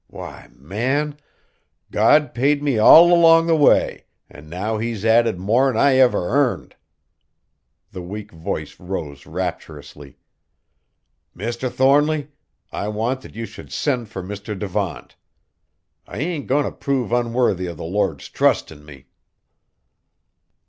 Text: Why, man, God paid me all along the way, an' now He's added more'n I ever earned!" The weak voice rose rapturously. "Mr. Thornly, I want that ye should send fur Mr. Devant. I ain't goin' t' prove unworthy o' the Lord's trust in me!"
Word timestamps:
Why, 0.07 0.49
man, 0.55 1.15
God 1.91 2.33
paid 2.33 2.63
me 2.63 2.79
all 2.79 3.13
along 3.13 3.45
the 3.45 3.55
way, 3.55 4.05
an' 4.31 4.49
now 4.49 4.79
He's 4.79 5.05
added 5.05 5.37
more'n 5.37 5.77
I 5.77 5.97
ever 5.97 6.27
earned!" 6.29 6.75
The 7.91 8.01
weak 8.01 8.31
voice 8.31 8.79
rose 8.79 9.27
rapturously. 9.27 10.17
"Mr. 11.37 11.69
Thornly, 11.71 12.29
I 12.71 12.87
want 12.87 13.21
that 13.21 13.35
ye 13.35 13.45
should 13.45 13.71
send 13.71 14.09
fur 14.09 14.23
Mr. 14.23 14.57
Devant. 14.57 15.15
I 16.07 16.17
ain't 16.17 16.47
goin' 16.47 16.65
t' 16.65 16.71
prove 16.75 17.11
unworthy 17.11 17.67
o' 17.67 17.75
the 17.75 17.83
Lord's 17.83 18.27
trust 18.27 18.71
in 18.71 18.83
me!" 18.83 19.05